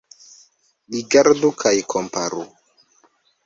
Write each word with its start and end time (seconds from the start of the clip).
Rigardu 0.95 1.49
kaj 1.65 1.75
komparu. 1.95 2.43